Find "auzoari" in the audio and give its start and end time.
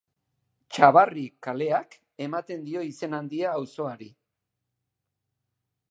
3.61-4.09